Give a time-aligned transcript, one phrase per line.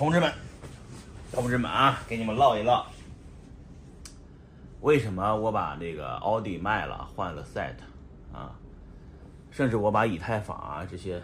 [0.00, 0.32] 同志们，
[1.30, 2.86] 同志们啊，给你们唠一唠，
[4.80, 7.74] 为什么我把这个奥迪卖了，换了 SET
[8.32, 8.56] 啊？
[9.50, 11.22] 甚至我把以太坊啊这些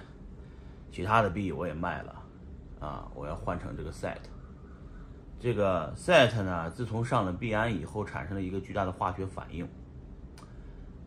[0.93, 2.23] 其他的币我也卖了
[2.79, 4.19] 啊，我要换成这个 SET。
[5.41, 9.67] 这个 SET 呢，自从上了币安以后，产生了一个巨大的化学反应。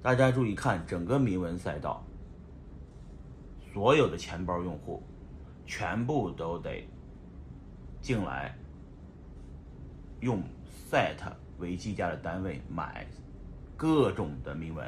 [0.01, 2.03] 大家注意看，整个铭文赛道，
[3.71, 5.03] 所有的钱包用户
[5.67, 6.83] 全部都得
[8.01, 8.55] 进来
[10.19, 10.41] 用
[10.89, 11.17] SET
[11.57, 13.05] 为计价的单位买
[13.77, 14.85] 各种的铭文。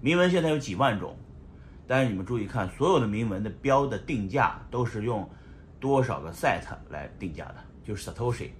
[0.00, 1.16] 铭文现在有几万种，
[1.86, 5.28] 但是你们注意看，所有的铭文的标的定价都是用
[5.78, 8.50] 多少个 SET 来定价的，就是 Satoshi。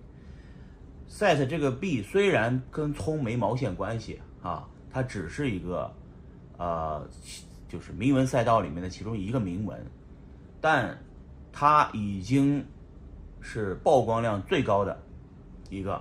[1.09, 4.66] SET 这个币虽然跟葱没毛线关系啊。
[4.93, 5.89] 它只是一个，
[6.59, 7.09] 呃，
[7.69, 9.80] 就是铭文赛道里面的其中一个铭文，
[10.61, 10.99] 但
[11.52, 12.66] 它已经
[13.41, 14.97] 是曝光量最高的
[15.69, 16.01] 一个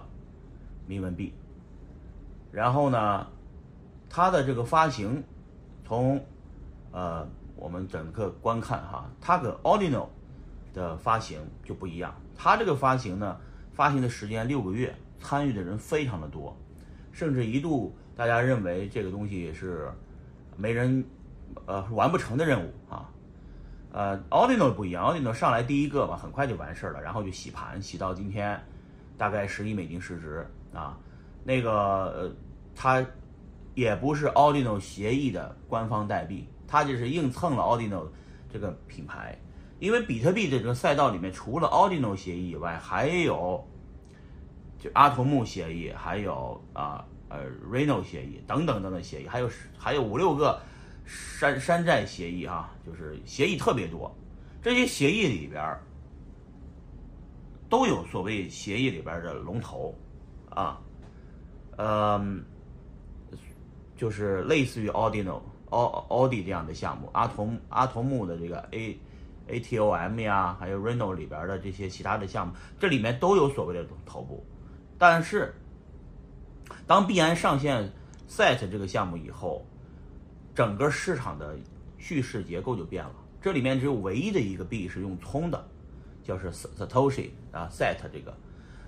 [0.88, 1.34] 铭文币。
[2.52, 3.28] 然后呢，
[4.10, 5.24] 它的这个发行，
[5.86, 6.24] 从
[6.92, 10.08] 呃我们整个观看哈，它跟 Ordinal
[10.74, 12.14] 的发行就不一样。
[12.36, 13.38] 它这个发行呢，
[13.74, 16.56] 发行的时间六个月，参与的人非常的多，
[17.12, 17.96] 甚至一度。
[18.16, 19.90] 大家认为这个东西是
[20.58, 21.06] 没人
[21.66, 23.10] 呃完不成的任务啊，
[23.92, 28.62] 呃，Audino 不一样，Audino 上来第一个嘛，很快就完事儿了，然后就洗盘，洗到今天
[29.18, 30.98] 大概十亿美金市值啊，
[31.44, 32.32] 那个呃，
[32.76, 33.06] 它
[33.74, 38.08] 也不是 Audino 协议的官方代币，它就是硬蹭了 Audino
[38.52, 39.38] 这个品牌，
[39.80, 43.68] 因为比特币这个赛道里面除了 Audino 协议以外，还有
[44.78, 47.06] 就阿童木协议，还有啊。
[47.32, 47.38] 呃
[47.72, 50.60] ，Reno 协议等等等等协议，还有还有五六个
[51.10, 54.16] 山山寨协议啊，就是协议特别多。
[54.62, 55.76] 这些协议里边
[57.68, 59.96] 都有所谓协议里边的龙头
[60.50, 60.80] 啊，
[61.78, 62.44] 嗯，
[63.98, 69.00] 就是类似于 Audino、Audio 这样的项目，阿童阿童木的这个 A
[69.48, 74.46] ATOM 呀，还有 Reno 里边的这些其他的项目，这里面都有所谓的头部，
[74.98, 75.54] 但是。
[76.86, 77.92] 当币安上线
[78.28, 79.66] SET 这个项目以后，
[80.60, 81.58] 整个市场的
[81.98, 83.14] 叙事结构就变了。
[83.42, 85.66] 这里面只有唯一的一个币是用葱的，
[86.22, 88.36] 叫是 Satoshi 啊 SET 这个，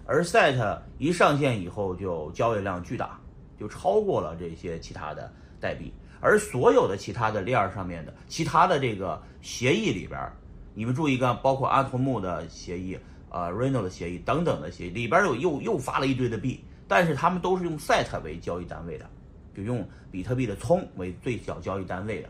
[0.05, 3.17] 而 SET 一上线以后就交易量巨大，
[3.57, 5.93] 就超过了这些其他的代币。
[6.19, 10.29] 而所有的其他的链上面的其他的这个协议里边，
[10.73, 12.99] 你们注意看，包括阿童木的协议、
[13.29, 16.65] 啊 Reno 的协议等等的协议里边，有又又发了一堆的币。
[16.85, 19.09] 但是他们都是用 SET 为交易单位的，
[19.55, 22.29] 就用比特币的葱为最小交易单位的。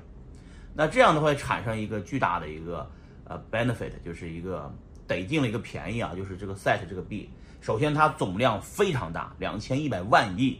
[0.73, 2.89] 那这样的话产生一个巨大的一个
[3.25, 4.73] 呃 benefit，就是一个
[5.07, 10.59] 得进了一个便宜啊，就是这个 SET 这个币，首先它总量非常大，两千一百万亿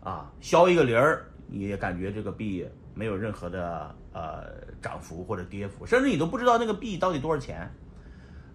[0.00, 2.64] 啊，消一个零儿，你也感觉这个币
[2.94, 4.44] 没有任何的呃
[4.80, 7.68] 涨幅或者跌幅，甚至你都不知道那个币到底多少钱，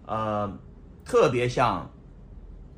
[0.06, 0.50] 呃，
[1.04, 1.90] 特别像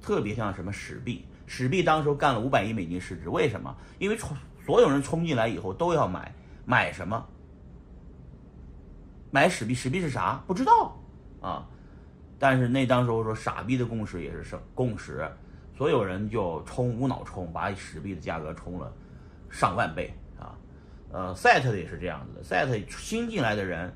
[0.02, 1.24] 特别像什么史币。
[1.46, 3.72] 史币当时候干了五百亿美金市值，为什么？
[4.00, 6.34] 因为冲所有人冲进来以后都要买，
[6.64, 7.24] 买什么？
[9.30, 10.42] 买史币，史币是啥？
[10.46, 10.94] 不知道
[11.40, 11.64] 啊。
[12.38, 15.26] 但是那当时候说傻逼的共识也是是共识，
[15.78, 18.92] 所有人就冲无脑冲，把史币的价格冲了
[19.48, 20.52] 上万倍啊。
[21.12, 23.90] 呃，SET 的也是这样子的，SET 新进来的人。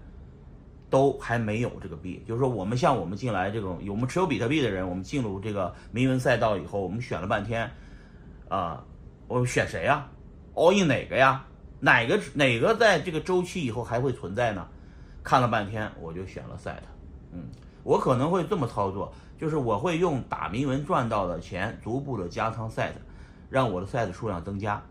[0.88, 7.70] 都还没有这个币，就是说，我们像我们进来这种有，我们持有比特币的人，我们进入这个铭文赛道以后，我们选了半天，
[8.48, 8.84] 啊，
[9.28, 10.04] 我们选谁呀
[10.54, 11.44] ？all in 哪个呀？
[11.78, 14.66] 哪个哪个在这个周期以后还会存在呢？
[15.22, 16.76] 看了半天，我就选了 SET。
[17.32, 17.44] 嗯，
[17.82, 22.92] 我可能会这么操作，就是我会用打铭文赚到的钱，逐步的加仓 SET，
[23.48, 24.82] 让我的 SET 数量增加。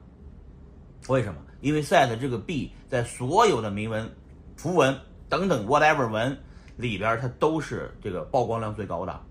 [1.07, 1.39] 为什么？
[1.61, 4.09] 因为 SET 这个币在所有的铭文
[4.55, 4.95] 符文。
[5.29, 6.35] 等等，whatever 文
[6.75, 9.21] 里边它都是这个曝光量最高的，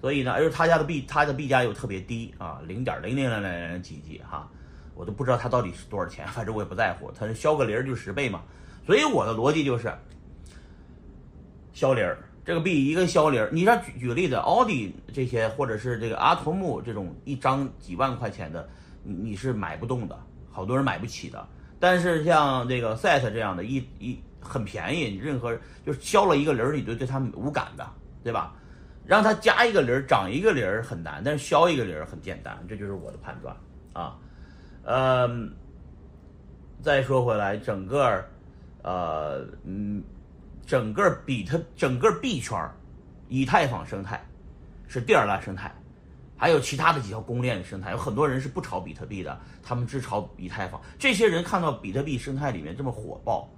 [0.00, 4.48] 所以呢，而且他家的币，他的币价又特别低啊，零点零零零零零几几哈，
[4.94, 8.42] 我都不知道它到底是多少钱，反正我也不在乎，它消个零就十倍嘛，
[8.86, 9.92] 所以我的逻辑就是
[11.72, 18.68] 消零儿，这个币一个消零儿，你像举举个例子，奥迪这些或者是这个阿童木这种一张几万块钱的，
[19.02, 20.18] 你你是买不动的，
[20.50, 21.46] 好多人买不起的，
[21.78, 24.18] 但是像这个 SET 这样的一一。
[24.46, 27.90] 很便宜，你任何就是消了一个零儿，你就对它无感的，
[28.22, 28.54] 对吧？
[29.06, 33.56] 让它加一个零儿，涨一个零儿很难，但是消一个零儿很简单，这就是我的判断
[33.94, 34.18] 啊。
[34.84, 35.50] 嗯，
[36.82, 38.24] 再说回来，整个
[38.82, 40.02] 呃嗯，
[40.66, 42.58] 整个比特整个币圈
[43.28, 44.22] 以太坊生态
[44.86, 45.74] 是第二大生态，
[46.36, 50.80] 还有其他的几条公链的生态，有很多人是不炒比特币的，他们只炒以太坊。
[50.98, 53.48] 这些人看到比特币生态里面这么火爆，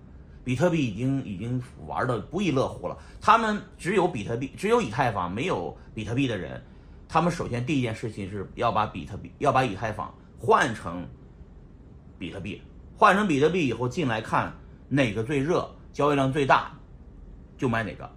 [0.44, 2.96] 比特币已经已经玩的不亦乐乎了。
[3.20, 6.62] 他们只有比特币，只有以太坊，没有比特币的人，
[7.08, 11.06] 他们首先第一件事情是要把比特币要把以太坊换成
[12.18, 12.62] 比特币，
[12.96, 14.52] 换成比特币以后进来看
[14.88, 16.72] 哪个最热，交易量最大，
[17.56, 18.10] 就买哪个。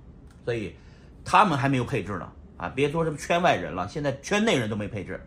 [0.45, 0.75] 所以
[1.23, 2.31] 他们还没有配置呢。
[2.57, 5.17] 啊，别说什么圈外人了，现在圈内人都没配置。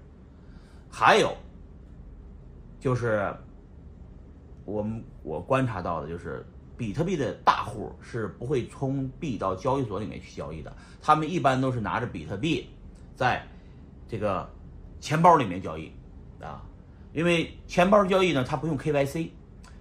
[0.91, 1.35] 还有，
[2.79, 3.35] 就是
[4.67, 6.45] 我们我观察到的，就是
[6.77, 12.69] 比特币的大户是不会充币到交易所里面去交易的，他们一般都是拿着比特币
[13.17, 13.43] 在
[14.07, 14.47] 这个
[15.01, 15.91] 钱包里面交易
[16.39, 16.63] 啊，
[17.13, 19.29] 因为钱包交易呢，它不用 KYC。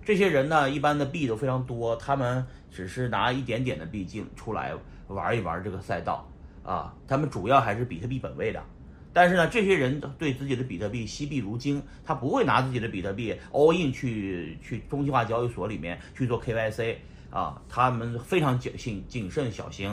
[0.03, 4.73] 这些人呢，一般的币都非常多，他们只是拿一点点的币进出来
[5.07, 6.27] 玩一玩这个赛道。
[6.63, 8.63] 啊，他们主要还是比特币本位的，
[9.11, 16.97] 但是呢，这些人对自己的比特币惜币如金，他不会拿自己的比特币 all in 去去中心化交易所里面去做 KYC
[17.31, 19.89] 啊，他们非常谨慎谨慎小心，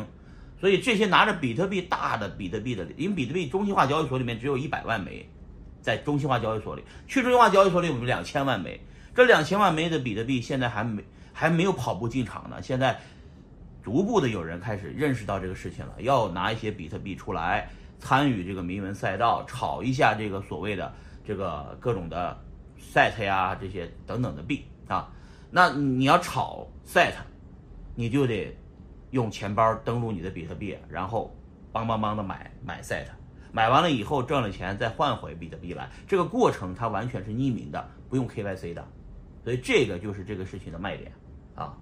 [0.60, 5.26] 所以这些拿着比特币大的比特币的，因为比特币中心化交易所里面只有一百万枚，
[5.88, 8.78] 在中心化交易所里，去中心化交易所里有两千万枚，
[9.14, 11.02] 这两千万枚的比特币现在还没
[11.32, 12.98] 还没有跑步进场呢，现在。
[13.80, 20.92] 逐步的有人开始认识到这个事情了，要拿一些比特币出来参与这个铭文赛道，炒一下这个所谓的
[21.24, 22.38] 这个各种的
[22.78, 25.10] set 呀这些等等的币啊。
[25.50, 27.14] 那你要炒 set，
[27.94, 28.54] 你就得
[29.12, 31.34] 用钱包登录你的比特币，然后
[31.72, 33.06] 邦邦邦的买买 set，
[33.52, 38.86] 买完了以后赚了钱再换回比特币来，这个过程它完全是匿名的，不用 KYC 的，
[39.44, 41.12] 所以这个就是这个事情的卖点
[41.54, 41.76] 啊，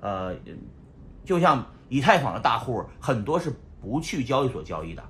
[0.00, 0.36] 呃。
[1.24, 5.04] 就像以太坊的大户很多是不去交易所交易的，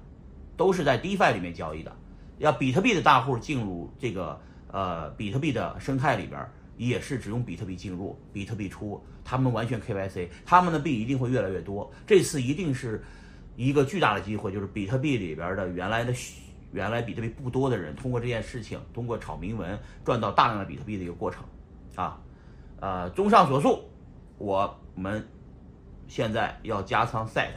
[0.56, 1.94] 都是在 DeFi 里面交易的。
[2.38, 4.40] 要比特币的大户进入这个
[4.72, 6.44] 呃比特币的生态里边，
[6.76, 11.88] 也是只用比特币进入，比特币出，他们完全 KYC，他们的币一定会越来越多。
[12.04, 13.04] 这次一定是
[13.58, 16.14] 一个巨大的机会，就是比特币里边的原来的
[16.72, 21.44] 原来比特币不多的人，通过这件事情，通过炒铭文赚到大量的比特币的一个过程
[21.94, 22.18] 啊。
[22.80, 23.82] 呃，综上所述，
[24.38, 25.22] 我们。
[26.10, 27.50] 现在要加仓 set，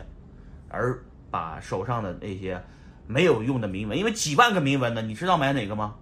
[0.68, 2.62] 而把手上的那些
[3.08, 5.96] 没有用的铭文，因为几万个铭文呢，你知道买哪个吗？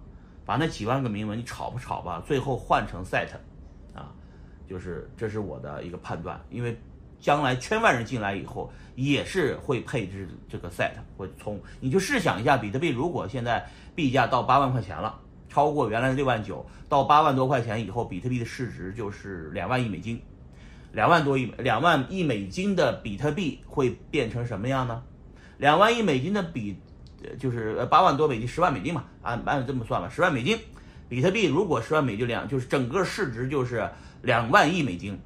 [0.44, 3.28] 把那几万个铭文你炒不炒吧，最后换成 set，
[3.94, 4.10] 啊，
[4.68, 6.76] 就是这是我的一个判断，因为
[7.20, 11.60] 将来圈外人进来以后也是会配置这个 set，会冲。
[11.78, 13.64] 你就试想一下，比特币如果现在
[13.94, 15.18] 币价到八万块钱了，
[15.48, 20.20] 超过原来的六万九，到八万多块钱以后，比特币的市值就是两万亿美金。
[20.92, 25.00] 两万多亿两万亿美金的比特币会变成什么样呢？
[25.58, 26.76] 两万亿美金的比，
[27.38, 30.58] 就是八万多美金，十万美金嘛，按按这么算吧，十万美金，
[31.08, 33.88] 比特币如果十万美金两，就是整个市值就是
[34.22, 35.16] 两万亿美金，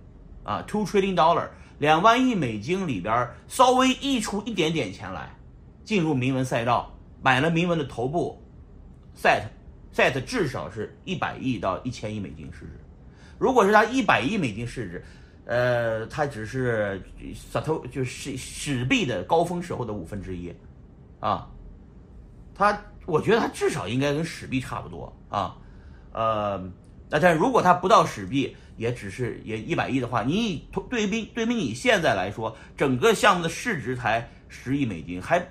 [0.42, 1.48] 啊，two trillion dollar，
[1.84, 5.28] 两万亿美金里边稍微溢出一点点钱来，
[5.84, 6.90] 进入铭文赛道，
[7.20, 8.42] 买了铭文的头部
[9.14, 12.80] ，set，set 至少是一百亿到一千亿美金市值，
[13.38, 15.04] 如果是它一百亿美金市值。
[15.46, 17.02] 呃，它只是
[17.34, 20.50] 萨头就是史币的高峰时候的五分之一，
[21.20, 21.46] 啊，
[22.54, 25.54] 它我觉得它至少应该跟史币差不多啊，
[26.12, 26.58] 呃，
[27.14, 35.46] 那但如果它不到史币，也只是也一百亿的话，你以对比对比你现在来说，整个项目的市值才十亿美金，还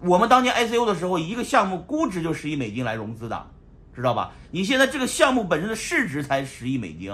[0.00, 3.50] 我们当年 ICO 的时候，一个项目估值就十亿美金来融资的，
[3.94, 4.32] 知道吧？
[4.50, 7.12] 你现在这个项目本身的市值才十亿美金。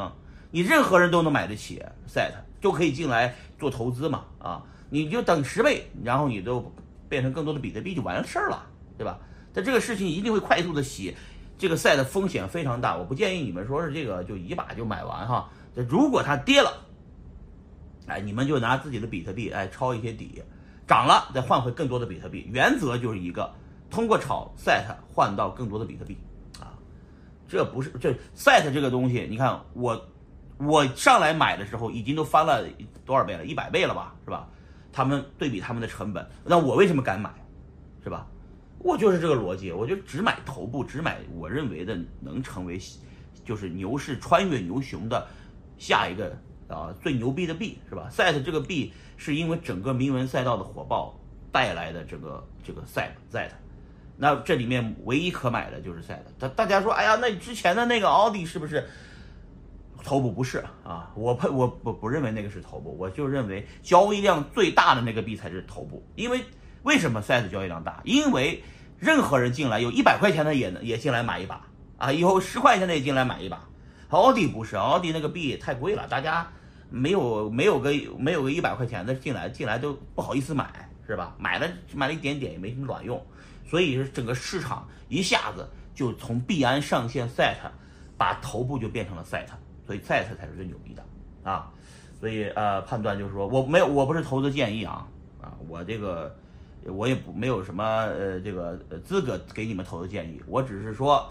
[0.53, 2.31] 你任何人都能买得起，set
[2.61, 6.73] 就可以进来做投资嘛，啊，你就等十倍，然后你都
[7.09, 8.65] 变成更多的比特币就完事儿了，
[8.97, 9.19] 对吧？
[9.53, 11.17] 但这个事情一定会快速的洗，
[11.61, 15.51] 这个 set 风险非常大，我不建议你们说是这个就一把就买完哈。
[15.77, 16.73] 这如果它跌了，
[18.07, 20.43] 哎，你们就拿自己的比特币哎抄一些底，
[20.89, 23.53] 涨了再换回更多的比特币，原则就是一个
[23.91, 26.17] 通过炒 set 换到更多的比特币
[26.59, 26.73] 啊，
[27.47, 30.03] 这不是这 set 这个东西，你看我。
[30.63, 32.63] 我上来买的时候已经都翻了
[33.07, 33.47] 多少倍了？
[33.47, 34.47] 一百倍了吧，是吧？
[34.93, 37.31] 他们对比他们的成本，那我为什么敢买，
[38.05, 38.27] 是吧？
[38.83, 42.81] 我就是这个逻辑，我就只买头部，只买我认为的能成为，
[43.45, 45.27] 就是牛市穿越牛熊的
[45.79, 51.15] 下一个啊最牛逼的币，是吧？set 这个币是因为整个铭文赛道的火爆
[51.53, 53.51] 带来的这个这个 set set，
[54.17, 56.19] 那这里面唯一可买的就是 set。
[56.39, 58.85] 大大家说，哎呀，那之前的那个奥迪是不是？
[60.03, 66.41] 头部不是啊，我不我不不认为那个是头部，我就认为交易量最大的那个币才是头部，因为
[66.83, 68.01] 为什么 SET 交易量大？
[68.05, 68.63] 因为
[68.99, 71.67] 任何人进来有一百块钱的也能也进来买一把
[71.99, 73.69] 啊，以后十块钱的也进来买一把。
[74.09, 76.47] 奥迪不是，奥迪那个币太贵了，大家
[76.89, 80.69] 没有没有个没有个一百块钱的进来进来都不好意思买，
[81.07, 81.35] 是吧？
[81.39, 83.25] 买了买了一点点也没什么卵用，
[83.69, 87.57] 所以是整个市场一下子就从币安上线 SET，
[88.17, 89.47] 把头部就变成了 SET，
[89.87, 91.05] 所以 SET 才是最牛逼的
[91.49, 91.71] 啊。
[92.19, 95.07] 所以呃，判断就是说我没有我不是投资建议啊
[95.41, 96.37] 啊，我这个
[96.87, 101.29] 我也不没有什么呃这个资格给你们投的建议，我只是说。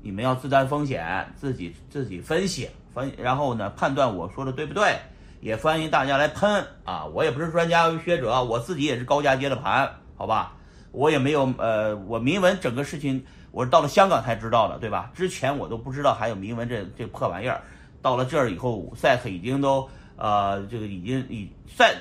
[0.00, 4.96] 你们要自担风险，自己自己分析分，然后呢判断我说的对不对，
[5.40, 7.04] 也欢迎大家来喷啊！
[7.06, 10.54] 我也不是专家学者，我自己也是高价接的盘，好吧？
[10.92, 15.10] 我也没有呃，我铭文整个事情，我到了香港才知道的，对吧？
[15.16, 17.60] 之前我都不知道还有铭文这这破玩意儿，
[18.00, 21.92] 到了这儿以后，set 已经都呃这个已经已赛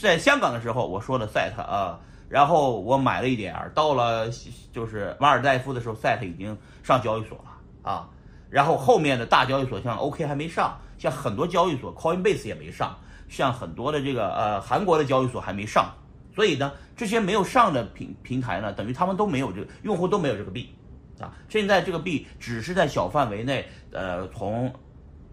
[0.00, 1.98] 在香港的时候我说的 set 啊。
[2.26, 4.28] 然后我买了一点儿，到了
[4.72, 8.08] 就是马尔代夫的时候，SET 已经上交易所了啊。
[8.48, 12.98] 然后后面的大交易所像 OK 还没上，像很多交易所 Coinbase 也没上，
[13.28, 15.92] 像很多的这个呃韩国的交易所还没上。
[16.34, 20.74] 所以呢，这些没有上的平平台呢，等于他们都没有这个用户都没有这个币
[21.20, 21.30] 啊。
[21.48, 24.72] 现在这个币只是在小范围内，呃，从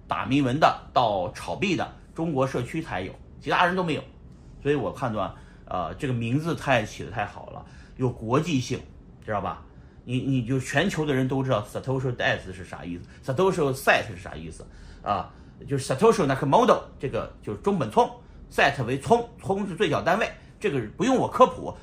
[0.07, 4.03] 打铭文的到炒币的中国社区才有，其他人都没有。
[4.61, 5.33] 所以我判断。
[5.65, 7.65] 呃，这个名字太起的太好了，
[7.95, 8.77] 有国际性，
[9.25, 9.63] 知道吧？
[10.03, 14.65] 你你就全球的人都知道 Satoshi Death 是啥意思，Satoshi Set 是啥意思
[15.01, 15.31] 啊？
[15.65, 18.11] 就是 Satoshi Nakamoto 这个就是中本聪
[18.51, 21.73] ，Set 为聪，聪是最小单位，这个不用我科普，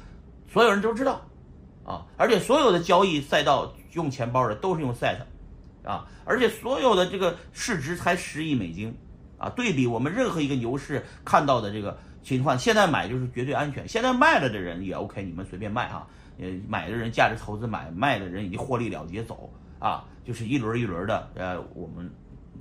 [0.52, 1.22] 所有人都知道
[1.86, 2.04] 啊。
[2.18, 5.16] 而且所有的交易赛道用钱包的都是用 Set
[5.82, 8.94] 啊，而且所有的这个市值才十亿美金
[9.38, 11.96] 啊，对比我们任何一个牛市看到的这个。
[12.28, 16.06] 情况现在买就是绝对安全，现在卖了的人也 OK，你们随便卖哈。
[16.38, 21.26] 呃，买的人价值投资买，卖的人已经获利了结走啊，就是一轮一轮的。
[21.34, 22.08] 呃，我们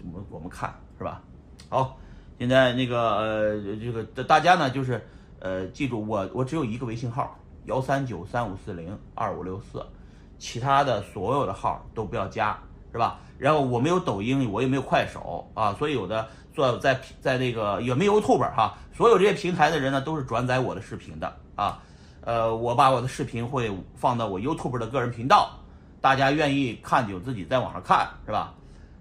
[0.05, 1.21] 我们我们看是吧？
[1.67, 1.99] 好，
[2.39, 5.05] 现在那个呃这个大家呢就是
[5.39, 9.85] 呃记住我我只有一个微信号幺三九三五四零二五六四，
[10.39, 12.57] 其他的所有的号都不要加
[12.91, 13.19] 是吧？
[13.37, 16.27] 然后我没有抖音，我也没有快手啊，所以有的。
[16.57, 21.79] 做在在那个也没有 YouTube 哈，所有这些平台的人呢都是转载我的视频的啊，
[22.21, 25.51] 呃，我把我的视频会放到我 YouTube 的个人频道，
[26.01, 28.55] 大家愿意看就自己在网上看是吧？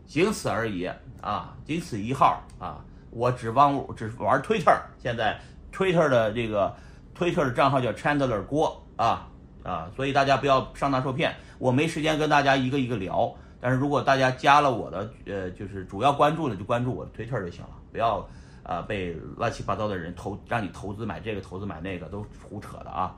[0.06, 0.86] 仅此而已
[1.22, 5.40] 啊，仅此一号啊，我只玩只玩 Twitter，现在
[5.72, 6.76] Twitter 的这个
[7.18, 9.26] Twitter 的账号叫 Chandler 郭啊
[9.62, 13.34] 啊，所以大家不要上当受骗，我没时间跟大家一个一个聊。
[13.60, 18.28] 但是如果大家加了我的，呃，就是主要关注的，就关注我的推特就行了，不要，
[18.62, 23.16] 呃，被乱七八糟的人投，让你投资买这个，投资买那个，都胡扯的啊！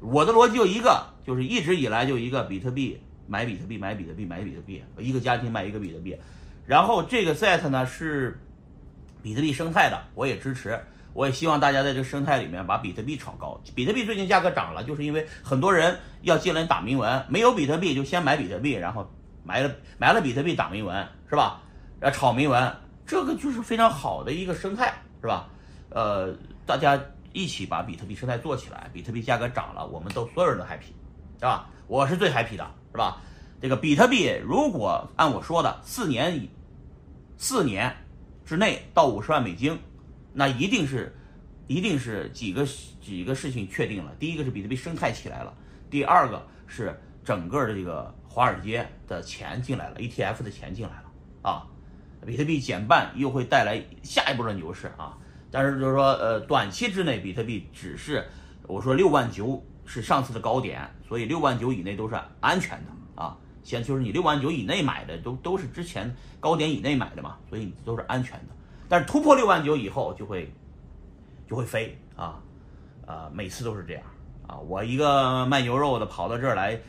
[0.00, 6.16] 我的逻辑就一个，就是一直以来就一个，比特币买比特币，买比特币，买比特币，一个家庭买一个比特币。
[6.66, 8.38] 然后这个 set 呢是
[9.22, 10.78] 比特币生态的，我也支持，
[11.12, 13.60] 我也希望大家在这个生态里面把比特币炒高。
[13.74, 19.10] 比特币最近价格涨了，就是因为很多人要进来打铭文，没有比特币就先买比特币，然后。
[19.44, 21.60] 买了买了比特币打铭文是吧？
[22.00, 25.48] 呃，炒铭文，这个就是非常好的一个生态是吧？
[25.90, 26.34] 呃，
[26.66, 27.00] 大家
[27.32, 30.92] 一起把比特币生态做起来，比特币价格涨了，我们都所有人都 happy，
[31.38, 31.68] 是吧？
[31.86, 33.20] 我是最 happy 的，是吧？
[33.60, 36.50] 这个比特币如果按我说的四年以
[37.38, 37.94] 四年
[38.44, 39.78] 之内到五十万美金，
[40.32, 41.16] 那一定是
[41.66, 42.66] 一定是几个
[43.00, 44.12] 几个事情确定了。
[44.18, 45.54] 第一个是比特币生态起来了，
[45.88, 48.14] 第二个是整个的这个。
[48.26, 51.04] 华尔街的钱进来了，ETF 的钱进来了
[51.42, 51.64] 啊，
[52.26, 55.16] 比特币减半又会带来下一波的牛市啊。
[55.52, 58.26] 但是就是说，呃，短期之内比特币只是
[58.66, 63.36] 我说六万九是上次的高点，所以六万九以内都是安全的啊。
[63.62, 68.54] 先就是你六万九以内买的都都是之前高点以内买的嘛，所以都是安全的。
[68.88, 70.52] 但是突破六万九以后就会
[71.48, 72.42] 就会飞啊，
[73.06, 74.02] 啊，每次都是这样
[74.48, 74.58] 啊。
[74.58, 76.80] 我一个卖牛肉的跑到这儿来。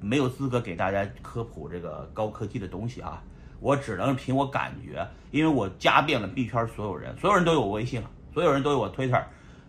[0.00, 3.22] 没有资格给大家科普这个高科技的东西啊，
[3.60, 9.22] 我只能凭我感觉，因为我加遍了币圈所有人，所有人都有我微信了，所有人都有我 Twitter，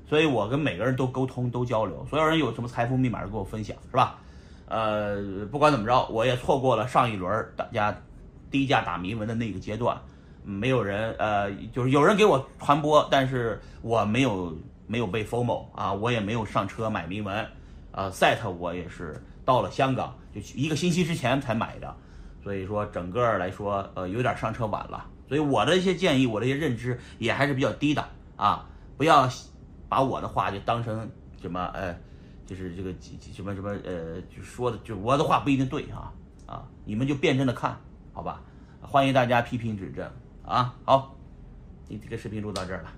[0.07, 4.17] 所以我跟每个人都沟通都交流，所有人有什么财富密码都跟我分享，是吧？
[4.67, 7.93] 呃，不管怎么着，我也错过了上一轮大家
[8.49, 9.97] 低价打铭文的那个阶段，
[10.45, 14.55] 没有人呃，就是有人给我传播，但是我没有
[14.87, 17.45] 没有被 FOMO 啊，我也没有上车买铭文，
[17.91, 20.15] 啊，Set 我也是到了香港。
[20.33, 21.93] 就一个星期之前才买的，
[22.41, 25.05] 所以说整个来说，呃，有点上车晚了。
[25.27, 28.05] 所以我的一些建议，我的一些认知也还是比较低的
[28.35, 28.65] 啊，
[28.97, 29.29] 不要
[29.89, 31.09] 把我的话就当成
[31.41, 31.93] 什么，呃，
[32.45, 36.11] 就是这个几几什么什么呃，就说的就我的话不一定对啊
[36.45, 37.77] 啊，你们就辩证的看
[38.13, 38.41] 好吧，
[38.81, 40.09] 欢迎大家批评指正
[40.45, 40.73] 啊。
[40.85, 41.13] 好，
[41.85, 42.89] 今这个视频录到这儿了。